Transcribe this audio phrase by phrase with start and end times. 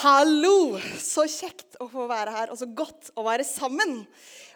[0.00, 0.78] Hallo!
[0.96, 3.98] Så kjekt å få være her, og så godt å være sammen.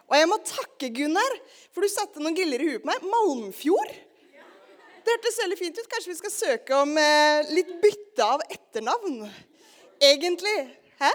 [0.09, 1.37] Og jeg må takke Gunnar,
[1.75, 3.05] for du satte noen giller i huet på meg.
[3.13, 3.93] Malmfjord.
[5.05, 5.91] Det hørtes veldig fint ut.
[5.93, 9.21] Kanskje vi skal søke om eh, litt bytte av etternavn?
[10.09, 10.57] Egentlig.
[11.03, 11.13] Hæ?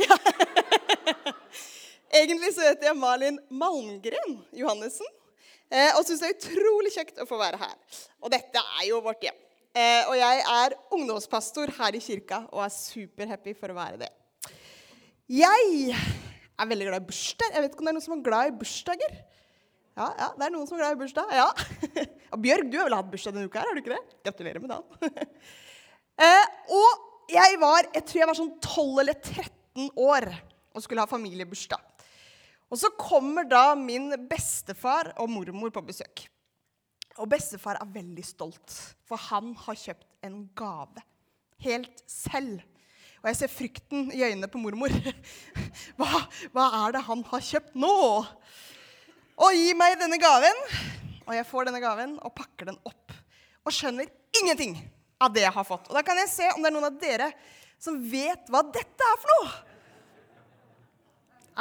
[0.00, 0.16] Ja.
[2.22, 5.18] Egentlig så heter jeg Malin Malmgren Johannessen.
[5.68, 7.76] Eh, og syns det er utrolig kjekt å få være her.
[8.24, 9.36] Og dette er jo vårt hjem.
[9.72, 14.10] Eh, og jeg er ungdomspastor her i kirka og er superhappy for å være det.
[15.32, 17.54] Jeg er veldig glad i bursdag.
[17.54, 19.14] Jeg vet ikke om det er noen som er glad i bursdager?
[19.92, 21.32] Ja, ja, det er noen som er glad i bursdag.
[21.36, 21.48] Ja.
[22.34, 23.62] Og Bjørg, du har vel hatt bursdag denne uka?
[23.62, 24.18] her, har du ikke det?
[24.28, 25.32] Gratulerer med dagen.
[26.26, 30.28] eh, og jeg var jeg tror jeg var sånn 12 eller 13 år
[30.72, 31.88] og skulle ha familiebursdag.
[32.72, 36.24] Og så kommer da min bestefar og mormor på besøk.
[37.20, 41.02] Og bestefar er veldig stolt, for han har kjøpt en gave.
[41.62, 42.62] Helt selv.
[43.22, 44.90] Og jeg ser frykten i øynene på mormor.
[45.98, 46.24] Hva,
[46.54, 47.92] hva er det han har kjøpt nå?
[49.42, 50.58] Og gi meg denne gaven.
[51.22, 53.14] Og jeg får denne gaven og pakker den opp.
[53.62, 54.74] Og skjønner ingenting
[55.22, 55.86] av det jeg har fått.
[55.88, 57.30] Og da kan jeg se om det er noen av dere
[57.82, 59.52] som vet hva dette er for noe.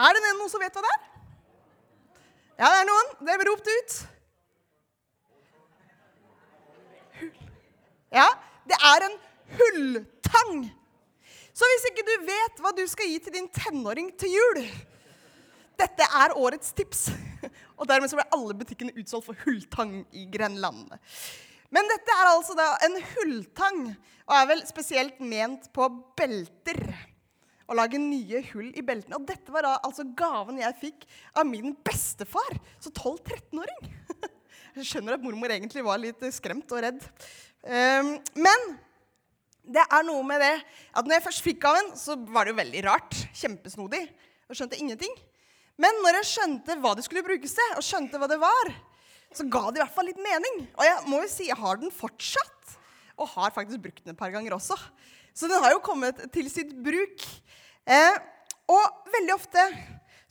[0.01, 1.07] Er det noen som vet hva det er?
[2.61, 3.13] Ja, det er noen.
[3.21, 3.95] Det er ropt ut.
[8.11, 8.27] Ja,
[8.67, 9.17] det er en
[9.57, 10.65] hulltang.
[11.51, 14.61] Så hvis ikke du vet hva du skal gi til din tenåring til jul
[15.79, 17.09] Dette er årets tips.
[17.79, 20.91] Og dermed så ble alle butikkene utsolgt for hulltang i Grenland.
[21.71, 23.79] Men dette er altså da en hulltang,
[24.27, 25.87] og er vel spesielt ment på
[26.19, 26.81] belter.
[27.71, 29.17] Å lage nye hull i beltene.
[29.17, 33.87] Og dette var da altså gaven jeg fikk av min bestefar, så 12-13-åring.
[34.71, 37.01] Jeg skjønner at mormor egentlig var litt skremt og redd.
[37.61, 38.63] Um, men
[39.71, 40.55] det er noe med det
[40.97, 43.19] at når jeg først fikk gaven, så var det jo veldig rart.
[43.37, 44.01] Kjempesnodig.
[44.49, 45.13] Og skjønte ingenting.
[45.81, 48.73] Men når jeg skjønte hva det skulle brukes til, og skjønte hva det var,
[49.31, 50.65] så ga det i hvert fall litt mening.
[50.75, 52.75] Og jeg må jo si jeg har den fortsatt.
[53.21, 54.75] Og har faktisk brukt den et par ganger også.
[55.33, 57.23] Så den har jo kommet til sitt bruk.
[57.85, 58.17] Eh,
[58.71, 59.63] og veldig ofte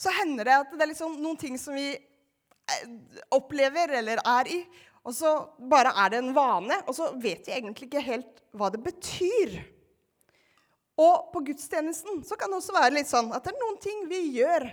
[0.00, 2.84] så hender det at det er liksom noen ting som vi eh,
[3.36, 4.60] opplever eller er i,
[5.00, 5.32] og så
[5.70, 9.56] bare er det en vane, og så vet vi egentlig ikke helt hva det betyr.
[11.00, 14.04] Og på gudstjenesten så kan det også være litt sånn at det er noen ting
[14.10, 14.68] vi gjør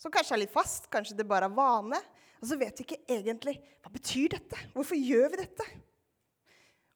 [0.00, 2.00] som kanskje er litt fast, kanskje det bare er vane.
[2.40, 5.66] Og så vet vi ikke egentlig hva betyr dette Hvorfor gjør vi dette?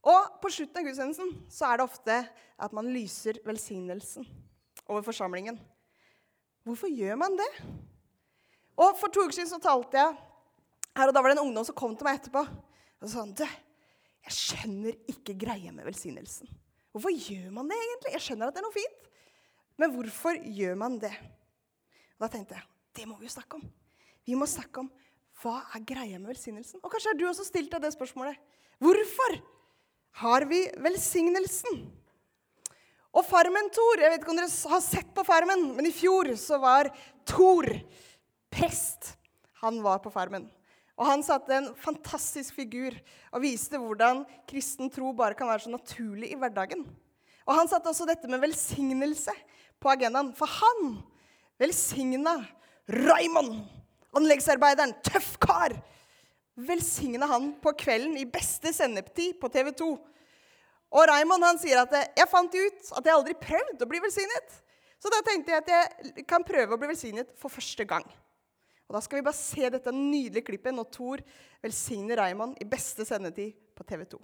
[0.09, 2.17] Og på slutten av gudstjenesten så er det ofte
[2.59, 4.27] at man lyser velsignelsen
[4.89, 5.59] over forsamlingen.
[6.69, 7.49] Hvorfor gjør man det?
[8.79, 10.28] Og For to uker siden så talte jeg
[10.99, 12.45] her, og da var det en ungdom som kom til meg etterpå
[12.99, 13.45] og sa du,
[14.27, 16.49] jeg skjønner ikke greia med velsignelsen.
[16.93, 18.15] Hvorfor gjør man det egentlig?
[18.17, 19.11] Jeg skjønner at det er noe fint,
[19.79, 21.15] men hvorfor gjør man det?
[22.19, 22.67] Og Da tenkte jeg
[22.99, 23.69] det må vi jo snakke om.
[24.27, 24.89] Vi må snakke om
[25.39, 26.81] hva er greia med velsignelsen.
[26.83, 28.35] Og kanskje har du også stilt deg det spørsmålet.
[28.83, 29.37] Hvorfor
[30.25, 31.85] har vi velsignelsen?
[33.15, 36.33] Og Farmen Thor Jeg vet ikke om dere har sett på Farmen, men i fjor
[36.39, 36.91] så var
[37.29, 37.71] Thor
[38.51, 39.15] prest.
[39.63, 40.49] Han var på Farmen.
[40.99, 42.97] Og han satte en fantastisk figur
[43.31, 46.83] og viste hvordan kristen tro bare kan være så naturlig i hverdagen.
[47.47, 49.33] Og han satte også dette med velsignelse
[49.79, 50.35] på agendaen.
[50.37, 50.99] For han
[51.63, 52.35] velsigna
[52.89, 53.63] Raymond,
[54.17, 55.77] anleggsarbeideren, tøff kar.
[56.59, 59.91] Velsigna han på kvelden i beste sendetid på TV 2.
[60.89, 64.63] Og Raymond han sier at 'jeg fant ut at jeg aldri prøvd å bli velsignet'.
[64.99, 68.05] Så da tenkte jeg at jeg kan prøve å bli velsignet for første gang.
[68.89, 71.23] Og Da skal vi bare se dette nydelige klippet når Thor
[71.63, 74.21] velsigner Raymond i beste sendetid på TV 2.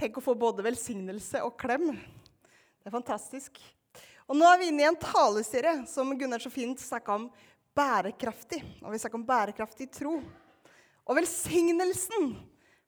[0.00, 1.90] Tenk å få både velsignelse og klem.
[1.92, 3.58] Det er fantastisk.
[4.24, 7.26] Og nå er vi inne i en taleserie som Gunnar så fint snakka om
[7.76, 8.62] bærekraftig.
[8.80, 10.14] Og vi snakker om bærekraftig tro.
[11.04, 12.32] Og velsignelsen,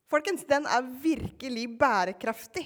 [0.09, 2.65] folkens, den er virkelig bærekraftig.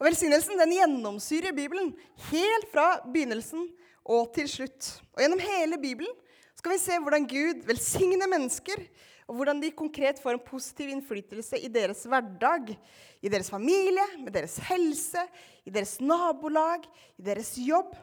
[0.00, 1.92] Og velsignelsen den gjennomsyrer Bibelen
[2.30, 3.68] helt fra begynnelsen
[4.08, 4.88] og til slutt.
[5.12, 6.16] Og gjennom hele Bibelen
[6.56, 8.86] skal vi se hvordan Gud velsigner mennesker
[9.28, 12.74] og hvordan de konkret får en positiv innflytelse i deres hverdag,
[13.22, 15.22] i deres familie, med deres helse,
[15.64, 16.84] i deres nabolag,
[17.18, 17.94] i deres jobb.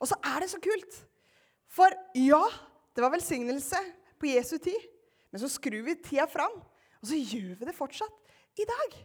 [0.00, 1.00] Og så er det så kult.
[1.70, 2.42] For ja,
[2.96, 3.78] det var velsignelse
[4.20, 4.88] på Jesu tid,
[5.30, 6.56] men så skrur vi tida fram,
[7.00, 8.96] og så gjør vi det fortsatt i dag.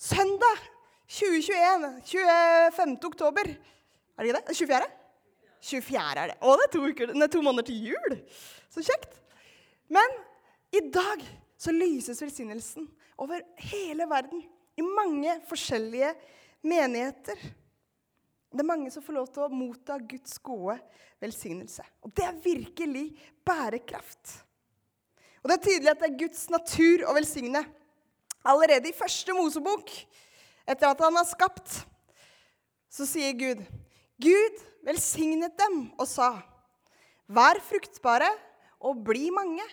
[0.00, 0.64] Søndag
[1.10, 2.00] 2021,
[2.72, 2.96] 25.
[3.04, 3.52] oktober.
[4.16, 4.56] Er det ikke det?
[4.56, 4.90] 24.?
[5.60, 6.36] 24 er det.
[6.40, 8.16] Å, det er to, uker, er to måneder til jul!
[8.72, 9.18] Så kjekt.
[9.92, 10.14] Men
[10.70, 11.22] i dag
[11.60, 12.86] så lyses velsignelsen
[13.20, 14.42] over hele verden.
[14.76, 16.12] I mange forskjellige
[16.62, 17.40] menigheter.
[18.50, 20.78] Det er mange som får lov til å motta Guds gode
[21.22, 21.84] velsignelse.
[22.02, 23.04] Og det er virkelig
[23.46, 24.38] bærekraft.
[25.42, 27.62] Og det er tydelig at det er Guds natur å velsigne.
[28.40, 29.92] Allerede i første Mosebok,
[30.64, 31.82] etter at han har skapt,
[32.90, 33.62] så sier Gud
[34.20, 36.34] Gud velsignet dem og sa,
[37.30, 38.28] Vær fruktbare
[38.82, 39.64] og bli mange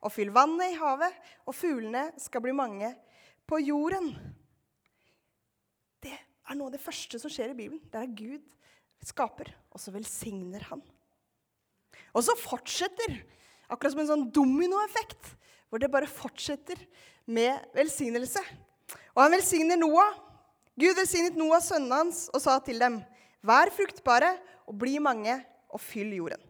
[0.00, 2.92] og fyll vannet i havet, og fuglene skal bli mange
[3.48, 4.12] på jorden.
[6.00, 7.82] Det er noe av det første som skjer i Bibelen.
[7.92, 8.56] Det er Gud
[9.04, 10.82] skaper, og så velsigner han.
[12.16, 13.20] Og så fortsetter,
[13.70, 15.34] akkurat som en sånn dominoeffekt,
[15.70, 16.80] hvor det bare fortsetter
[17.30, 18.42] med velsignelse.
[19.14, 20.16] Og han velsigner Noah.
[20.80, 22.98] Gud velsignet Noah, sønnen hans, og sa til dem,
[23.46, 24.34] vær fruktbare
[24.66, 25.38] og bli mange,
[25.70, 26.40] og fyll jorden.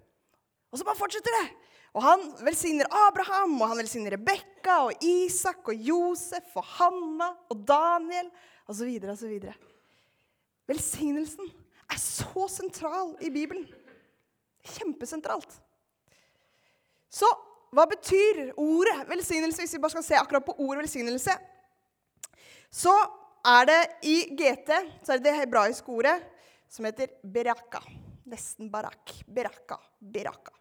[0.72, 1.48] Og så bare fortsetter det.
[1.90, 7.64] Og han velsigner Abraham, og han velsigner Rebekka og Isak og Josef og Hanna og
[7.66, 8.30] Daniel
[8.70, 8.92] osv.
[9.10, 9.48] osv.
[10.70, 11.50] Velsignelsen
[11.90, 13.66] er så sentral i Bibelen.
[14.76, 15.56] Kjempesentralt.
[17.10, 17.26] Så
[17.74, 19.62] hva betyr ordet velsignelse?
[19.62, 21.34] Hvis vi bare skal se akkurat på ordet velsignelse,
[22.70, 22.94] så
[23.46, 24.70] er det i GT
[25.02, 26.16] så er det det hebraiske ordet
[26.70, 27.82] som heter beraka.
[28.30, 29.14] Nesten barak.
[29.26, 29.80] Beraka.
[29.98, 30.59] Beraka.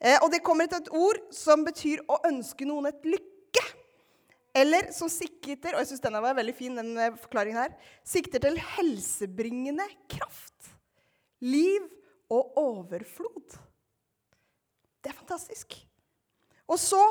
[0.00, 3.64] Eh, og det kommer til et ord som betyr å ønske noen et lykke.
[4.56, 8.42] Eller som sikter og jeg synes denne var veldig fin, den eh, forklaringen her, sikter
[8.44, 10.72] til helsebringende kraft.
[11.44, 11.84] Liv
[12.32, 13.58] og overflod.
[15.00, 15.76] Det er fantastisk.
[16.66, 17.02] Og så,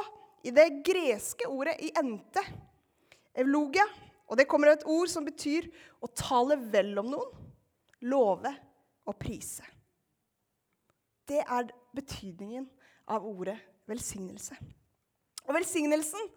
[0.44, 2.42] i det greske ordet i ente,
[3.38, 3.86] evlogia,
[4.26, 5.70] og det kommer et ord som betyr
[6.04, 7.46] å tale vel om noen,
[8.10, 8.52] love
[9.06, 9.64] og prise.
[11.26, 12.68] Det er betydningen
[13.12, 13.58] av ordet
[13.90, 14.58] velsignelse.
[15.46, 16.30] Og velsignelsen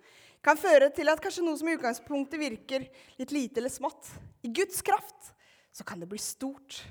[0.45, 2.87] kan føre til at kanskje noe som i utgangspunktet virker
[3.19, 4.11] litt lite eller smått,
[4.45, 5.33] i Guds kraft,
[5.75, 6.83] så kan det bli stort.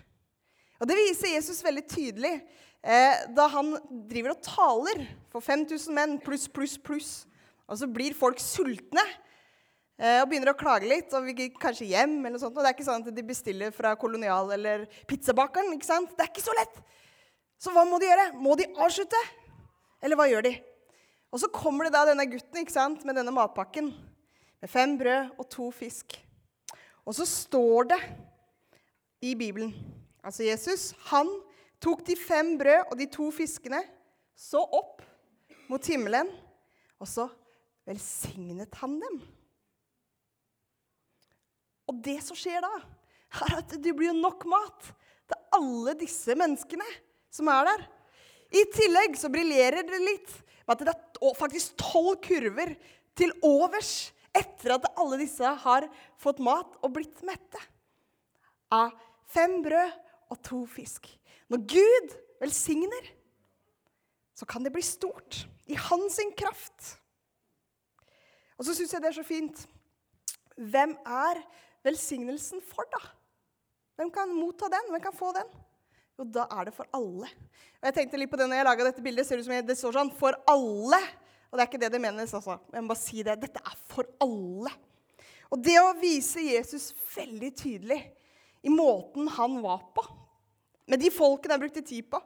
[0.78, 2.34] Og Det viser Jesus veldig tydelig
[2.84, 3.74] eh, da han
[4.10, 7.12] driver og taler for 5000 menn pluss, pluss, pluss.
[7.68, 9.04] Og så blir folk sultne
[9.98, 12.20] eh, og begynner å klage litt og vil kanskje hjem.
[12.20, 12.56] eller noe sånt.
[12.56, 15.74] Og det er ikke sånn at de bestiller fra Kolonial eller pizzabakeren.
[15.76, 16.14] ikke sant?
[16.14, 16.80] Det er ikke så lett.
[17.58, 18.32] Så hva må de gjøre?
[18.38, 19.20] Må de avslutte?
[20.04, 20.54] Eller hva gjør de?
[21.34, 23.92] Og så kommer det da denne gutten ikke sant, med denne matpakken
[24.62, 26.16] med fem brød og to fisk.
[27.06, 28.00] Og så står det
[29.26, 29.74] i Bibelen
[30.28, 31.30] Altså Jesus, han
[31.80, 33.80] tok de fem brød og de to fiskene,
[34.36, 35.00] så opp
[35.70, 36.28] mot himmelen,
[37.00, 37.30] og så
[37.88, 39.22] velsignet han dem.
[41.88, 42.74] Og det som skjer da,
[43.40, 44.90] er at det blir nok mat
[45.30, 46.90] til alle disse menneskene
[47.38, 47.88] som er der.
[48.58, 50.36] I tillegg så briljerer det litt
[50.68, 52.74] med at det er faktisk tolv kurver
[53.18, 55.88] til overs etter at alle disse har
[56.22, 57.62] fått mat og blitt mette.
[58.74, 58.92] Av
[59.32, 59.94] fem brød
[60.32, 61.08] og to fisk.
[61.48, 63.14] Når Gud velsigner,
[64.38, 66.98] så kan det bli stort i hans kraft.
[68.58, 69.64] Og så syns jeg det er så fint.
[70.58, 71.42] Hvem er
[71.86, 73.02] velsignelsen for, da?
[73.98, 74.92] Hvem kan motta den?
[74.92, 75.50] Hvem kan få den?
[76.18, 77.30] Jo, da er det for alle.
[77.78, 79.28] Og jeg tenkte litt på det når jeg laga dette bildet.
[79.28, 81.08] ser ut som Det står sånn 'for alle'.
[81.52, 82.34] Og det er ikke det det menes.
[82.34, 82.60] altså.
[82.74, 83.40] Jeg må bare si det.
[83.40, 84.72] Dette er for alle.
[85.52, 88.02] Og det å vise Jesus veldig tydelig
[88.64, 90.04] i måten han var på,
[90.88, 92.20] med de folkene han brukte tid på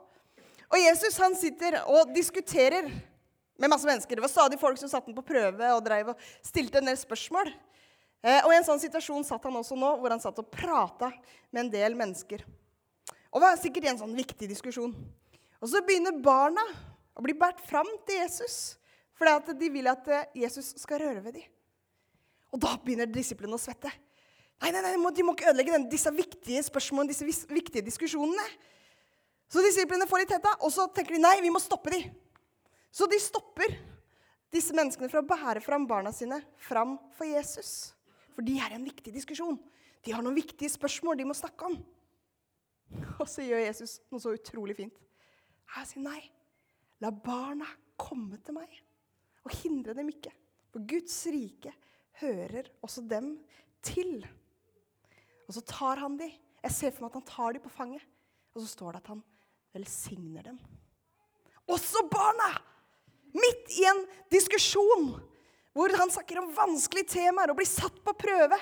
[0.71, 2.85] Og Jesus han sitter og diskuterer
[3.59, 4.15] med masse mennesker.
[4.15, 6.97] Det var stadig folk som satte ham på prøve og drev og stilte en del
[6.97, 7.51] spørsmål.
[8.23, 11.11] Eh, og i en sånn situasjon satt han også nå, hvor han satt og prata
[11.51, 12.45] med en del mennesker.
[13.31, 14.93] Og var sikkert en sånn viktig diskusjon.
[15.61, 16.63] Og så begynner barna
[17.15, 18.77] å bli båret fram til Jesus
[19.21, 21.49] fordi de vil at eh, Jesus skal røre ved dem.
[22.49, 23.91] Og da begynner disiplene å svette.
[24.61, 28.47] Nei, nei, nei, de må, ikke ødelegge denne, disse viktige spørsmålene, disse viktige diskusjonene.
[29.51, 32.01] Så disiplene får litt hetta, og så tenker de nei, vi må stoppe de.
[32.89, 33.77] Så de stopper
[34.51, 37.93] disse menneskene fra å bære fram barna sine fram for Jesus.
[38.35, 39.57] For de er en viktig diskusjon.
[40.01, 41.77] De har noen viktige spørsmål de må snakke om.
[43.21, 44.97] Og så gjør Jesus noe så utrolig fint.
[45.75, 46.21] Han sier nei.
[47.01, 47.65] La barna
[48.01, 48.69] komme til meg,
[49.45, 50.29] og hindre dem ikke.
[50.71, 51.73] For Guds rike
[52.21, 53.33] hører også dem
[53.85, 54.21] til.
[55.47, 56.29] Og så tar han de.
[56.61, 58.05] Jeg ser for meg at han tar de på fanget.
[58.53, 59.23] Og så står det at han
[59.73, 60.59] velsigner dem.
[61.71, 62.51] Også barna!
[63.31, 65.13] Midt i en diskusjon
[65.71, 68.57] hvor han snakker om vanskelige temaer og blir satt på prøve,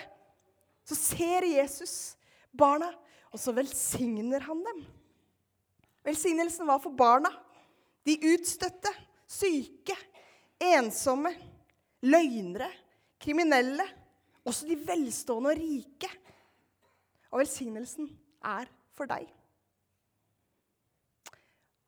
[0.86, 1.94] så ser Jesus
[2.54, 2.92] barna,
[3.30, 4.82] og så velsigner han dem.
[6.06, 7.32] Velsignelsen var for barna.
[8.08, 8.92] De utstøtte,
[9.30, 9.96] syke,
[10.72, 11.32] ensomme,
[12.06, 12.70] løgnere,
[13.22, 13.86] kriminelle.
[14.48, 16.10] Også de velstående og rike.
[17.30, 18.10] Og velsignelsen
[18.50, 19.28] er for deg.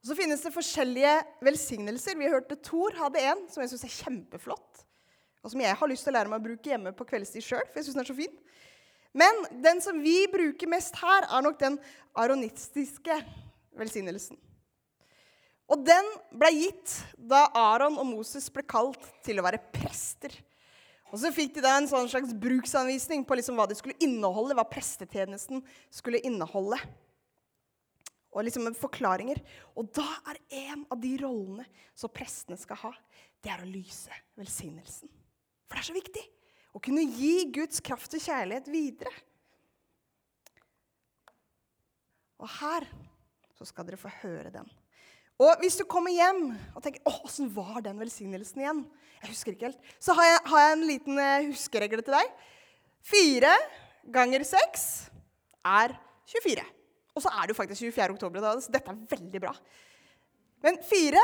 [0.01, 1.13] Så finnes det forskjellige
[1.45, 2.17] velsignelser.
[2.17, 4.85] Vi hørte Thor hadde en som jeg syns er kjempeflott.
[5.41, 7.65] Og som jeg har lyst til å lære meg å bruke hjemme på kveldstid sjøl,
[7.69, 8.35] for jeg synes den er så fin.
[9.11, 11.77] Men den som vi bruker mest her, er nok den
[12.15, 13.17] aronistiske
[13.77, 14.39] velsignelsen.
[15.71, 20.33] Og den ble gitt da Aron og Moses ble kalt til å være prester.
[21.11, 24.55] Og så fikk de da en sånn slags bruksanvisning på liksom hva det skulle inneholde,
[24.55, 26.79] hva prestetjenesten skulle inneholde.
[28.31, 29.39] Og liksom forklaringer.
[29.75, 30.39] Og da er
[30.71, 31.67] en av de rollene
[31.99, 32.93] som prestene skal ha,
[33.43, 35.11] det er å lyse velsignelsen.
[35.67, 36.23] For det er så viktig
[36.71, 39.11] å kunne gi Guds kraft og kjærlighet videre.
[42.41, 42.87] Og her
[43.57, 44.69] så skal dere få høre den.
[45.41, 48.81] Og hvis du kommer hjem og tenker åh, åssen var den velsignelsen igjen?
[49.21, 49.87] Jeg husker ikke helt.
[50.01, 52.35] Så har jeg, har jeg en liten uh, huskeregle til deg.
[53.05, 53.53] Fire
[54.13, 54.85] ganger seks
[55.65, 55.95] er
[56.29, 56.65] 24.
[57.17, 58.15] Og så er det jo faktisk 24.
[58.15, 59.51] oktober, da, så dette er veldig bra.
[60.63, 61.21] Men fire,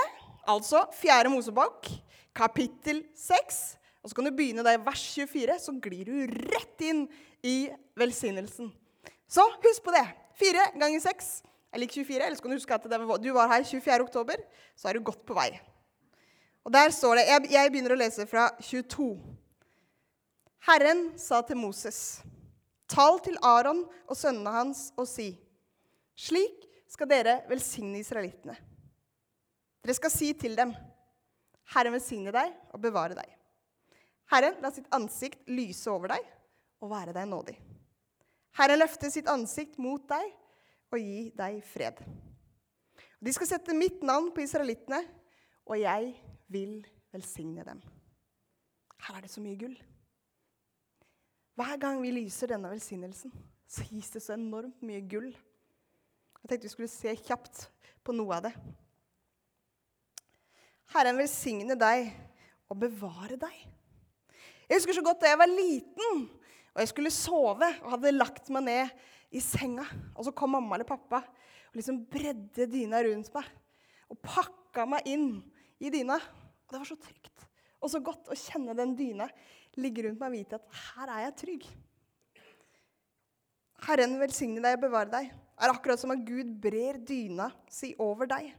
[0.50, 1.88] altså fjerde Mosebok,
[2.36, 3.78] kapittel seks.
[4.08, 7.02] Og så kan du begynne der i vers 24, så glir du rett inn
[7.44, 7.68] i
[8.00, 8.70] velsignelsen.
[9.28, 10.06] Så husk på det.
[10.40, 11.26] 4 ganger 6
[11.76, 12.22] er lik 24.
[12.24, 12.86] Eller så kan du huske at
[13.20, 14.06] du var her 24.
[14.06, 14.40] oktober,
[14.80, 15.50] så er du godt på vei.
[16.64, 19.10] Og der står det Jeg, jeg begynner å lese fra 22.
[20.70, 22.22] Herren sa til Moses,
[22.88, 25.34] tal til Aron og sønnene hans og si:"
[26.16, 28.56] Slik skal dere velsigne israelittene.
[29.84, 30.72] Dere skal si til dem,
[31.76, 33.37] Herren velsigne deg og bevare deg.
[34.32, 36.26] Herren la sitt ansikt lyse over deg
[36.84, 37.56] og være deg nådig.
[38.58, 40.32] Herren løfte sitt ansikt mot deg
[40.92, 42.00] og gi deg fred.
[43.18, 45.00] De skal sette mitt navn på israelittene,
[45.68, 46.12] og jeg
[46.54, 46.80] vil
[47.14, 47.80] velsigne dem.
[49.08, 49.78] Her er det så mye gull.
[51.58, 53.34] Hver gang vi lyser denne velsignelsen,
[53.68, 55.32] så gis det så enormt mye gull.
[56.44, 57.66] Jeg tenkte vi skulle se kjapt
[58.06, 58.54] på noe av det.
[60.94, 62.12] Herren velsigne deg
[62.70, 63.58] og bevare deg.
[64.68, 66.26] Jeg husker så godt da jeg var liten
[66.78, 69.86] og jeg skulle sove og hadde lagt meg ned i senga.
[70.14, 73.48] Og så kom mamma eller pappa og liksom bredde dyna rundt meg
[74.08, 75.32] og pakka meg inn
[75.82, 76.20] i dyna.
[76.22, 77.48] Og det var så trygt
[77.78, 79.28] og så godt å kjenne den dyna
[79.78, 81.68] ligge rundt meg og vite at her er jeg trygg.
[83.88, 85.34] Herren velsigne deg og bevare deg.
[85.58, 88.50] er akkurat som at Gud brer dyna si over deg.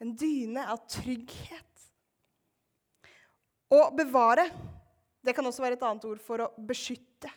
[0.00, 1.88] En dyne av trygghet.
[3.72, 4.48] Å bevare
[5.24, 7.30] det kan også være et annet ord for å beskytte.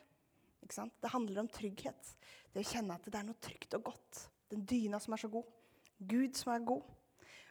[0.67, 2.13] Det handler om trygghet.
[2.51, 4.25] Det å kjenne at det er noe trygt og godt.
[4.51, 5.47] Den dyna som er så god.
[5.97, 6.83] Gud som er god.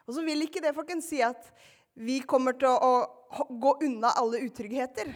[0.06, 1.48] Og så vil ikke det folkens si at
[1.96, 5.14] vi kommer til å, å gå unna alle utryggheter.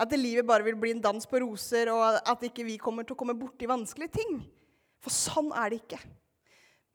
[0.00, 3.14] At livet bare vil bli en dans på roser, og at ikke vi kommer til
[3.14, 4.40] å komme borti vanskelige ting.
[5.00, 6.00] For sånn er det ikke.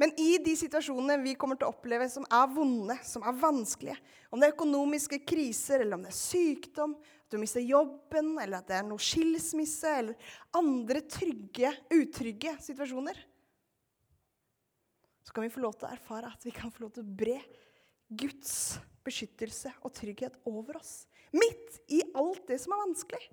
[0.02, 3.96] Men i de situasjonene vi kommer til å oppleve som er vonde, som er vanskelige,
[4.28, 8.62] om det er økonomiske kriser, eller om det er sykdom, at du mister jobben, eller
[8.62, 13.17] at det er noe skilsmisse, eller andre trygge, utrygge situasjoner,
[15.25, 17.15] så kan vi få lov til å erfare at vi kan få lov til å
[17.17, 17.39] bre
[18.13, 21.08] Guds beskyttelse og trygghet over oss.
[21.34, 23.25] Midt i alt det som er vanskelig,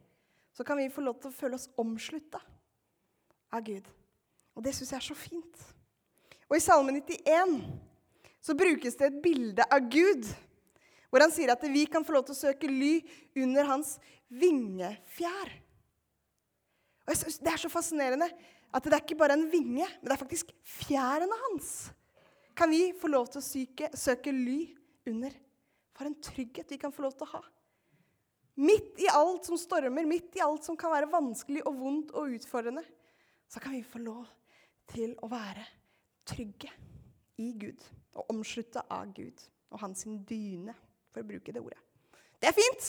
[0.56, 2.40] så kan vi få lov til å føle oss omslutta
[3.52, 3.84] av Gud.
[4.56, 5.66] Og det syns jeg er så fint.
[6.48, 7.60] Og i Salme 91
[8.42, 10.24] så brukes det et bilde av Gud,
[11.12, 12.94] hvor han sier at vi kan få lov til å søke ly
[13.36, 13.98] under hans
[14.32, 15.50] vingefjær.
[17.04, 18.30] Og synes Det er så fascinerende
[18.72, 21.90] at det er ikke bare en vinge, men det er faktisk fjærene hans.
[22.56, 24.72] Kan vi få lov til å syke, søke ly
[25.10, 25.34] under?
[25.92, 27.42] For en trygghet vi kan få lov til å ha.
[28.62, 32.32] Midt i alt som stormer, midt i alt som kan være vanskelig og vondt og
[32.38, 32.84] utfordrende,
[33.48, 34.24] så kan vi få lov
[34.92, 35.64] til å være
[36.28, 36.72] trygge
[37.40, 37.84] i Gud
[38.16, 39.40] og omslutta av Gud
[39.72, 40.74] og hans dyne,
[41.12, 41.78] for å bruke det ordet.
[42.40, 42.88] Det er fint.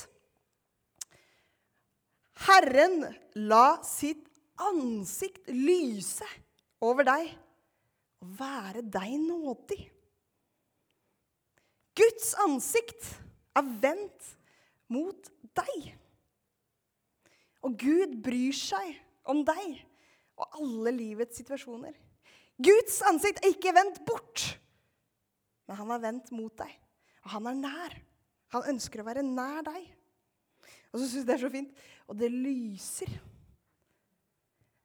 [2.48, 3.04] Herren
[3.38, 4.26] la sitt
[4.64, 6.28] ansikt lyse
[6.84, 7.30] over deg
[8.24, 9.82] og være deg nådig.
[11.94, 13.12] Guds ansikt
[13.54, 14.32] er vendt
[14.94, 15.92] mot deg.
[17.64, 18.98] Og Gud bryr seg
[19.30, 19.84] om deg
[20.42, 21.94] og alle livets situasjoner.
[22.64, 24.44] Guds ansikt er ikke vendt bort,
[25.68, 26.74] men han er vendt mot deg.
[27.24, 27.96] Og han er nær.
[28.54, 29.84] Han ønsker å være nær deg.
[30.94, 31.86] Og så syns jeg det er så fint.
[32.10, 33.14] Og det lyser.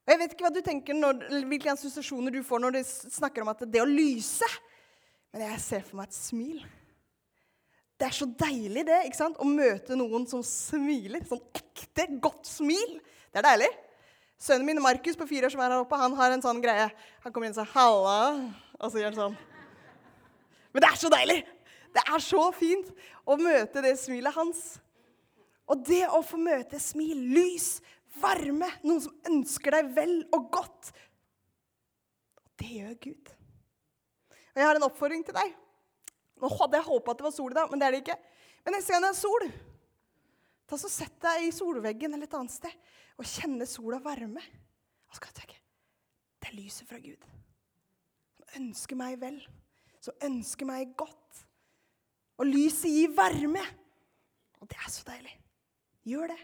[0.07, 1.21] Og Jeg vet ikke hva du tenker når,
[1.51, 4.47] hvilke assosiasjoner du får når du snakker om at det å lyse
[5.35, 6.63] Men jeg ser for meg et smil.
[7.99, 9.37] Det er så deilig det, ikke sant?
[9.43, 11.27] å møte noen som smiler.
[11.29, 12.95] Sånn ekte, godt smil.
[13.29, 13.69] Det er deilig.
[14.41, 16.87] Sønnen min Markus på fire år som er her oppe, han har en sånn greie.
[17.25, 19.39] Han kommer inn og sier 'halla', og så gjør han sånn.
[20.73, 21.41] Men det er så deilig!
[21.99, 22.91] Det er så fint
[23.27, 24.63] å møte det smilet hans.
[25.69, 27.81] Og det å få møte smil, lys,
[28.23, 30.93] varme, noen som ønsker deg vel og godt
[32.59, 33.33] Det gjør Gud.
[34.31, 35.53] Og jeg har en oppfordring til deg.
[36.39, 38.17] Nå hadde jeg håpa at det var sol i dag, men det er det ikke.
[38.65, 39.45] Men neste gang det er sol,
[40.69, 44.43] ta så sett deg i solveggen eller et annet sted og kjenne sola varme.
[45.09, 45.59] Og skal tenke
[46.39, 47.23] det er lyset fra Gud
[48.39, 49.39] som ønsker meg vel,
[50.01, 51.45] som ønsker meg godt.
[52.39, 53.65] Og lyset gir varme.
[54.63, 55.35] Og det er så deilig.
[56.09, 56.39] Gjør det.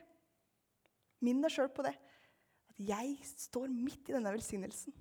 [1.24, 1.94] Minn deg sjøl på det.
[2.74, 4.94] At jeg står midt i denne velsignelsen.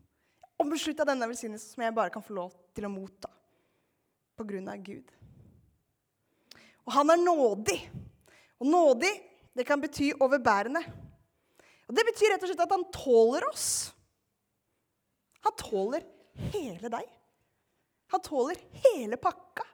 [0.61, 3.31] Omslutta denne velsignelsen som jeg bare kan få lov til å motta
[4.37, 5.09] på grunn av Gud.
[6.83, 7.79] Og han er nådig.
[8.61, 9.11] Og nådig,
[9.57, 10.81] det kan bety overbærende.
[11.89, 13.67] Og Det betyr rett og slett at han tåler oss.
[15.43, 16.05] Han tåler
[16.53, 17.09] hele deg.
[18.13, 19.65] Han tåler hele pakka.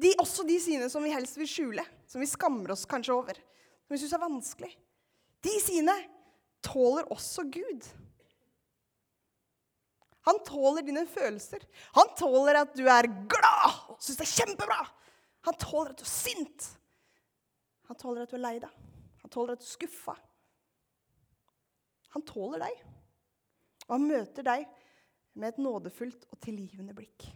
[0.00, 3.40] De, også de sidene som vi helst vil skjule, som vi skammer oss kanskje over,
[3.84, 4.70] som vi syns er vanskelig.
[5.44, 5.96] De sidene
[6.64, 7.88] tåler også Gud.
[10.28, 11.64] Han tåler dine følelser.
[11.96, 14.80] Han tåler at du er glad og syns det er kjempebra.
[15.48, 16.66] Han tåler at du er sint.
[17.88, 18.74] Han tåler at du er lei deg.
[19.24, 20.16] Han tåler at du er skuffa.
[22.14, 22.84] Han tåler deg.
[23.88, 24.68] Og han møter deg
[25.40, 27.26] med et nådefullt og tilgivende blikk.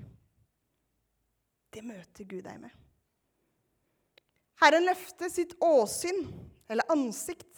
[1.74, 2.70] Det møter Gud deg med.
[4.62, 6.22] Herren løfter sitt åsyn,
[6.70, 7.50] eller ansikt,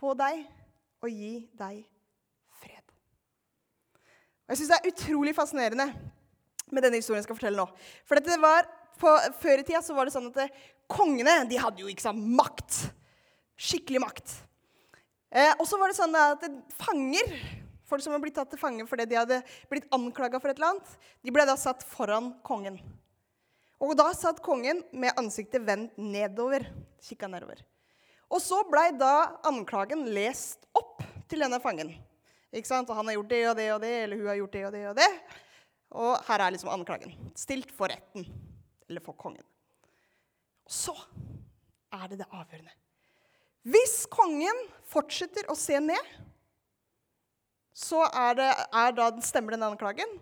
[0.00, 0.46] på deg
[1.04, 1.82] og gi deg
[2.56, 2.94] fred.
[4.48, 5.90] Og jeg syns det er utrolig fascinerende
[6.70, 7.66] med denne historien jeg skal fortelle nå.
[8.08, 8.68] For dette var,
[9.00, 10.48] på, Før i tida så var det sånn at det,
[10.90, 12.80] kongene de hadde jo ikke sant, makt.
[13.60, 14.32] Skikkelig makt.
[15.30, 16.48] Eh, og så var det sånn at
[16.80, 17.36] fanger,
[17.86, 20.72] folk som var blitt tatt til fange fordi de hadde blitt anklaga for et eller
[20.72, 22.80] annet, de ble da satt foran kongen.
[23.80, 26.66] Og da satt kongen med ansiktet vendt nedover.
[27.00, 27.62] Kikka nedover.
[28.30, 31.94] Og så blei da anklagen lest opp til denne fangen.
[32.52, 32.90] Ikke sant?
[32.90, 34.74] Og han har gjort det og det og det, eller hun har gjort det og
[34.76, 35.08] det og det.
[35.90, 37.16] Og her er liksom anklagen.
[37.38, 38.28] Stilt for retten.
[38.90, 39.46] Eller for kongen.
[40.68, 40.94] Og så
[41.96, 42.74] er det det avgjørende.
[43.70, 46.14] Hvis kongen fortsetter å se ned,
[47.76, 50.18] så er det, er da stemmer den anklagen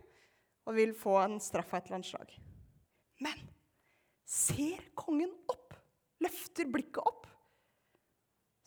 [0.69, 2.35] og vil få en straff av et eller annet slag.
[3.25, 3.39] Men
[4.29, 5.75] ser kongen opp,
[6.23, 7.27] løfter blikket opp,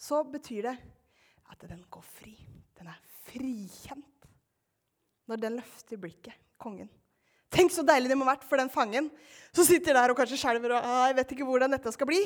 [0.01, 0.77] så betyr det
[1.51, 2.33] at den går fri.
[2.77, 4.25] Den er frikjent
[5.29, 6.89] når den løfter blikket, kongen.
[7.51, 9.09] Tenk så deilig det må ha vært for den fangen
[9.51, 12.21] som sitter der og kanskje skjelver og jeg vet ikke hvordan dette skal bli.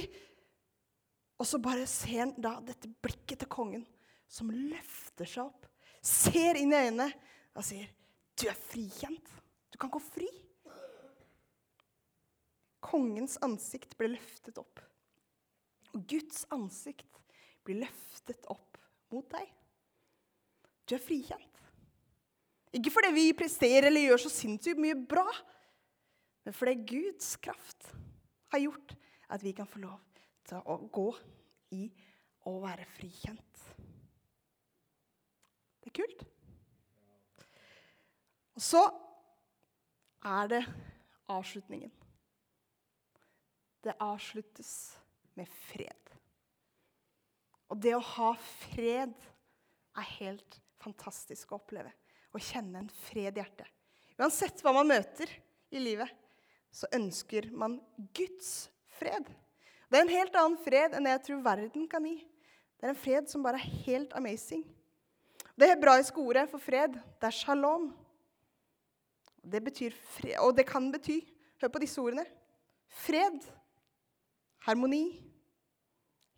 [1.42, 3.84] Og så bare ser han da dette blikket til kongen
[4.32, 5.68] som løfter seg opp,
[6.06, 7.10] ser inn i øynene
[7.56, 7.88] og sier,
[8.36, 9.30] 'Du er frikjent.
[9.72, 10.45] Du kan gå fri.'
[12.86, 14.82] Kongens ansikt ble løftet opp.
[15.96, 17.22] Og Guds ansikt
[17.66, 18.78] blir løftet opp
[19.14, 19.50] mot deg.
[20.86, 21.62] Du er frikjent.
[22.76, 25.26] Ikke fordi vi presterer eller gjør så sinnssykt mye bra,
[26.46, 27.88] men fordi Guds kraft
[28.54, 28.94] har gjort
[29.34, 30.02] at vi kan få lov
[30.46, 31.08] til å gå
[31.74, 31.88] i
[32.46, 33.64] å være frikjent.
[35.82, 36.26] Det er kult.
[38.56, 38.84] Og så
[40.26, 40.62] er det
[41.32, 41.92] avslutningen.
[43.86, 44.96] Det avsluttes
[45.38, 46.12] med fred.
[47.70, 49.14] Og det å ha fred
[49.96, 51.92] er helt fantastisk å oppleve.
[52.34, 53.70] Å kjenne en fred i hjertet.
[54.18, 55.30] Uansett hva man møter
[55.76, 56.10] i livet,
[56.72, 57.78] så ønsker man
[58.16, 59.28] Guds fred.
[59.90, 62.18] Det er en helt annen fred enn jeg tror verden kan gi.
[62.76, 64.66] Det er en fred som bare er helt amazing.
[65.56, 67.92] Det hebraiske ordet for fred, det er shalom.
[69.46, 71.22] Det betyr fred, og det kan bety
[71.62, 72.26] Hør på disse ordene.
[73.06, 73.38] Fred,
[74.66, 75.04] harmoni,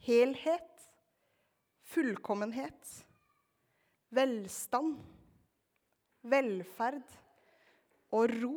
[0.03, 0.87] helhet,
[1.87, 2.91] fullkommenhet,
[4.11, 4.97] velstand,
[6.27, 7.17] velferd
[8.11, 8.53] og ro.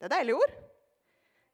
[0.00, 0.54] Det er deilige ord.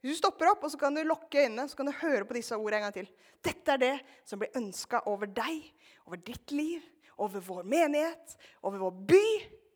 [0.00, 2.36] Hvis du stopper opp og så kan du lukke øynene så kan du høre på
[2.36, 3.08] disse ordene en gang til.
[3.42, 3.94] Dette er det
[4.28, 5.64] som blir ønska over deg,
[6.06, 6.84] over ditt liv,
[7.18, 9.26] over vår menighet, over vår by,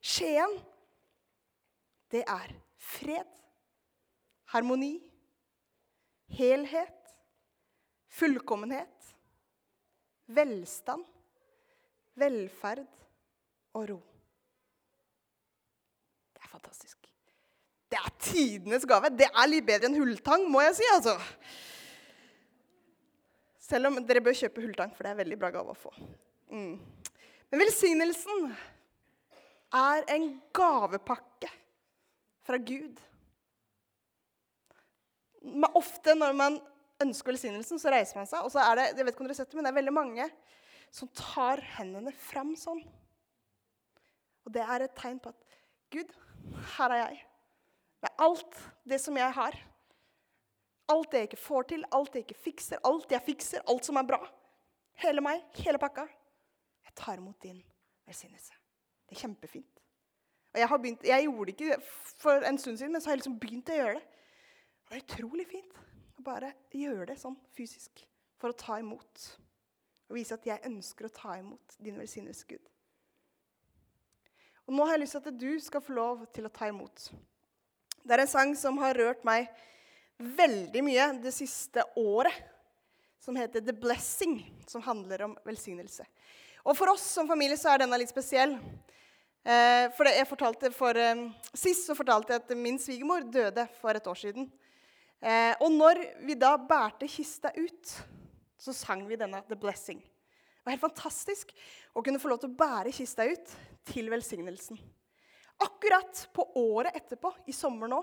[0.00, 0.54] Skien.
[2.10, 3.26] Det er fred,
[4.54, 4.94] harmoni,
[6.38, 6.99] helhet,
[8.10, 9.10] fullkommenhet,
[10.30, 11.06] velstand,
[12.18, 12.86] velferd
[13.78, 13.98] og ro.
[16.34, 17.10] Det er fantastisk.
[17.90, 19.10] Det er tidenes gave.
[19.14, 20.88] Det er litt bedre enn hulltang, må jeg si.
[20.94, 21.16] altså.
[23.70, 25.92] Selv om dere bør kjøpe hulltang, for det er veldig bra gave å få.
[26.50, 26.74] Mm.
[27.50, 28.50] Men velsignelsen
[29.74, 31.50] er en gavepakke
[32.46, 32.98] fra Gud.
[35.78, 36.58] Ofte når man
[37.04, 39.36] ønsker velsignelsen, så reiser man seg, og så er det jeg vet ikke om dere
[39.36, 40.26] har sett det, men det er veldig mange
[40.90, 42.82] som tar hendene fram sånn.
[44.46, 45.58] Og det er et tegn på at
[45.90, 46.12] Gud,
[46.76, 47.18] her er jeg.
[48.00, 49.56] Med alt det som jeg har.
[50.90, 53.86] Alt det jeg ikke får til, alt det jeg ikke fikser, alt jeg fikser, alt
[53.86, 54.20] som er bra.
[55.02, 56.06] Hele meg, hele pakka.
[56.86, 57.60] Jeg tar imot din
[58.08, 58.56] velsignelse.
[59.06, 59.84] Det er kjempefint.
[60.50, 61.76] Og jeg, har begynt, jeg gjorde det ikke
[62.18, 64.06] for en stund siden, men så har jeg liksom begynt å gjøre det.
[64.90, 65.78] Det er utrolig fint
[66.20, 68.04] å bare gjøre det sånn fysisk
[68.40, 69.24] for å ta imot.
[70.10, 72.62] Og vise at jeg ønsker å ta imot din velsignelse, Gud.
[74.66, 77.08] Og nå har jeg lyst til at du skal få lov til å ta imot.
[78.04, 79.48] Det er en sang som har rørt meg
[80.20, 82.34] veldig mye det siste året.
[83.20, 86.06] Som heter 'The Blessing', som handler om velsignelse.
[86.64, 88.56] Og For oss som familie så er denne litt spesiell.
[89.44, 93.90] for for jeg fortalte for, eh, Sist så fortalte jeg at min svigermor døde for
[93.90, 94.50] et år siden.
[95.20, 97.92] Eh, og når vi da bærte kista ut,
[98.60, 100.00] så sang vi denne 'The Blessing'.
[100.00, 101.52] Det var helt fantastisk
[101.94, 103.52] å kunne få lov til å bære kista ut
[103.84, 104.78] til velsignelsen.
[105.60, 108.00] Akkurat på året etterpå, i sommer nå,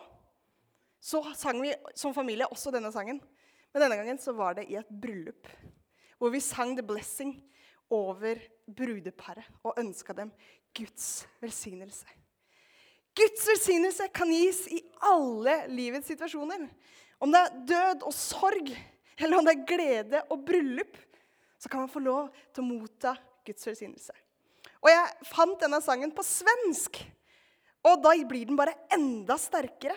[1.01, 3.21] så sang vi som familie også denne sangen.
[3.73, 5.47] Men denne gangen så var det i et bryllup,
[6.17, 7.35] hvor vi sang The Blessing
[7.93, 10.31] over brudeparet og ønska dem
[10.75, 12.05] Guds velsignelse.
[13.17, 16.67] Guds velsignelse kan gis i alle livets situasjoner.
[17.23, 18.71] Om det er død og sorg,
[19.17, 20.97] eller om det er glede og bryllup,
[21.57, 23.15] så kan man få lov til å motta
[23.47, 24.13] Guds velsignelse.
[24.83, 26.99] Og jeg fant denne sangen på svensk.
[27.87, 29.95] Og da blir den bare enda sterkere.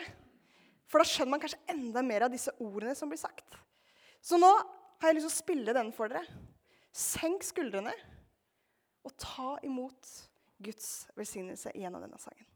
[0.90, 3.58] For da skjønner man kanskje enda mer av disse ordene som blir sagt.
[4.20, 6.24] Så nå har jeg lyst til å spille den for dere.
[6.90, 7.92] Senk skuldrene
[9.06, 10.08] og ta imot
[10.60, 12.49] Guds velsignelse gjennom denne sangen.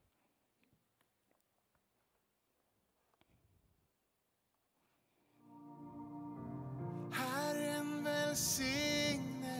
[7.14, 9.58] Herren velsigne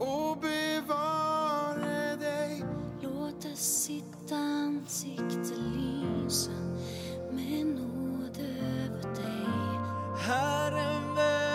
[0.00, 2.64] og bevare deg.
[3.04, 6.56] Låte sitt ansikte lyse
[7.32, 9.86] med nåde over deg.
[10.26, 11.49] Herren vende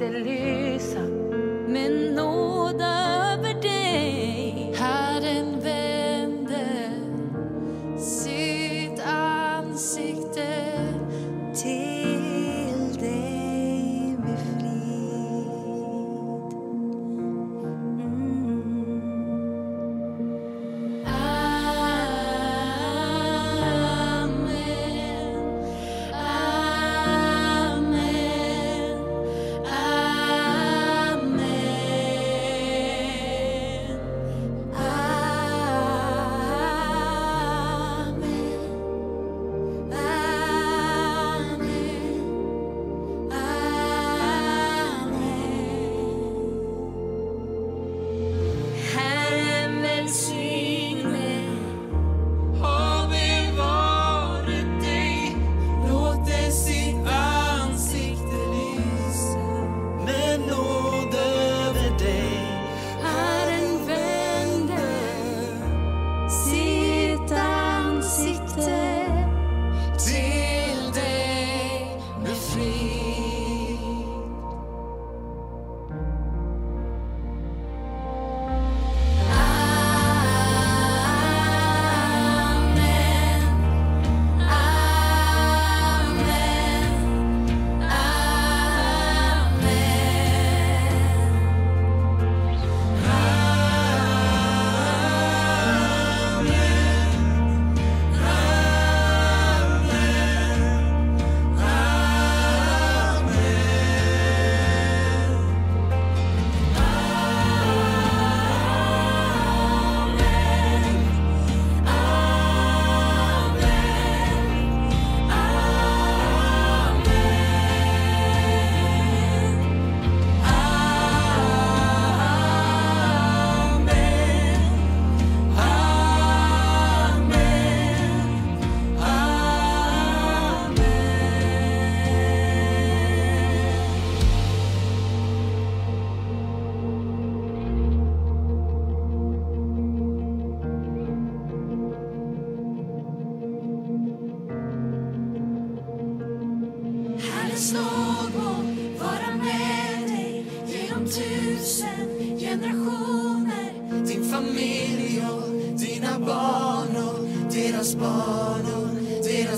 [0.00, 0.57] este libro.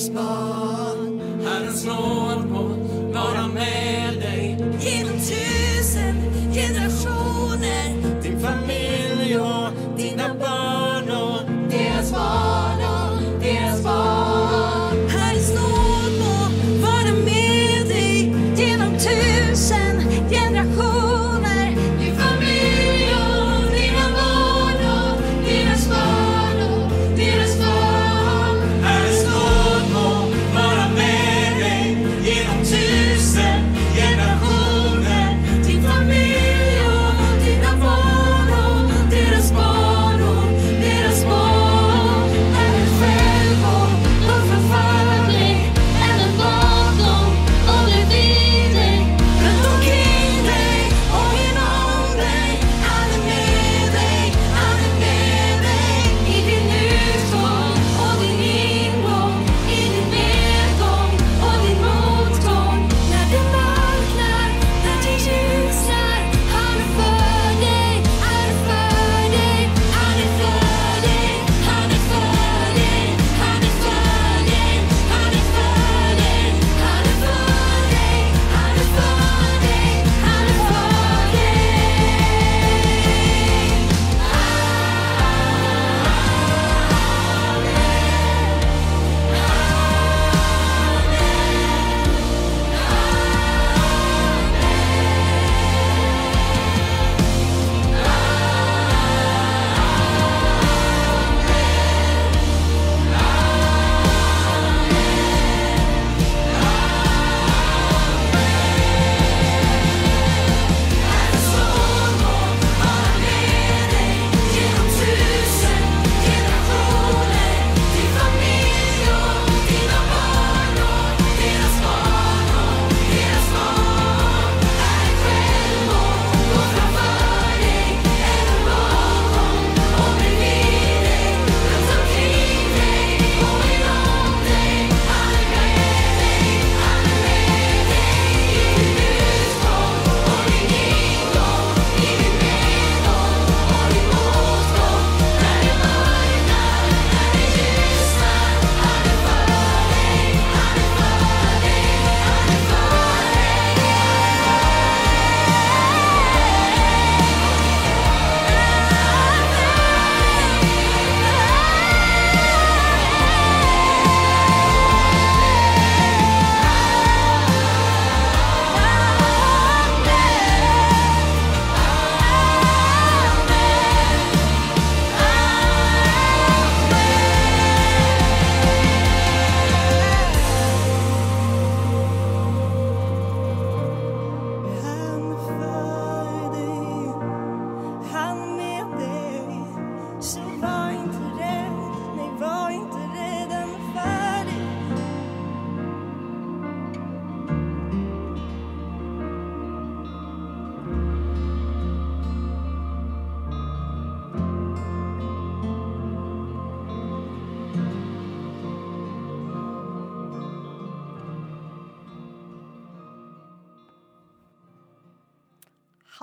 [0.00, 2.29] Johannesburg, Johannesburg.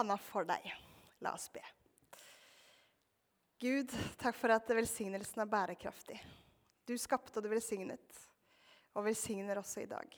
[0.07, 0.67] Han er for deg.
[1.19, 1.59] La oss be.
[3.59, 6.15] Gud, takk for at velsignelsen er bærekraftig.
[6.87, 8.21] Du skapte og du velsignet,
[8.95, 10.15] og velsigner også i dag.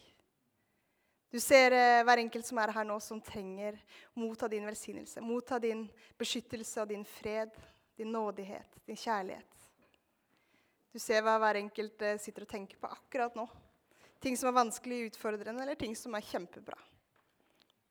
[1.34, 3.80] Du ser eh, hver enkelt som er her nå, som trenger
[4.13, 5.25] motta din velsignelse.
[5.25, 5.88] Motta din
[6.21, 7.58] beskyttelse og din fred,
[7.97, 9.67] din nådighet, din kjærlighet.
[10.93, 13.49] Du ser hva hver enkelt eh, sitter og tenker på akkurat nå.
[14.21, 16.78] Ting som er vanskelig, utfordrende, eller ting som er kjempebra.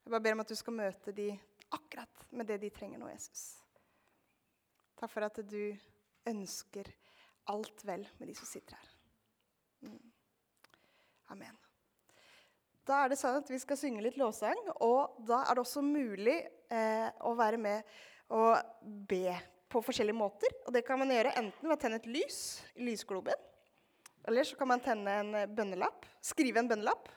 [0.05, 1.33] Jeg bare ber om at du skal møte de
[1.75, 3.59] akkurat med det de trenger nå, Jesus.
[4.99, 5.63] Takk for at du
[6.29, 6.91] ønsker
[7.49, 8.93] alt vel med de som sitter her.
[9.87, 10.13] Mm.
[11.33, 11.59] Amen.
[12.89, 15.85] Da er det sånn at vi skal synge litt lovsang, og da er det også
[15.85, 16.39] mulig
[16.73, 17.85] eh, å være med
[18.33, 18.57] og
[19.09, 19.37] be
[19.69, 20.55] på forskjellige måter.
[20.65, 22.41] Og det kan man gjøre enten ved å tenne et lys
[22.77, 23.37] i lysgloben,
[24.29, 27.13] eller så kan man tenne en bønnelapp, skrive en bønnelapp,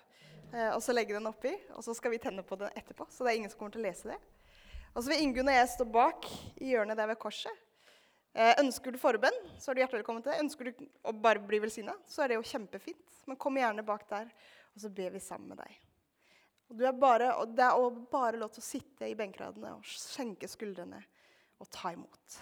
[0.52, 3.08] eh, og så legge den oppi, og så skal vi tenne på den etterpå.
[3.12, 4.20] Så det er ingen som kommer til å lese det.
[4.92, 6.26] Og så vil Ingunn og jeg stå bak
[6.60, 7.54] i hjørnet der ved korset.
[8.32, 10.42] Eh, ønsker du forbønn, så er du hjertelig velkommen til det.
[10.44, 13.22] Ønsker du å bare bli velsigna, så er det jo kjempefint.
[13.28, 14.32] Men kom gjerne bak der,
[14.76, 15.80] og så ber vi sammen med deg.
[16.72, 19.88] Og er bare, og det er også bare lov til å sitte i benkeradene og
[19.92, 21.02] senke skuldrene
[21.60, 22.40] og ta imot.